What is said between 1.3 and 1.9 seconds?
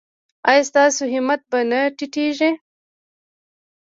به نه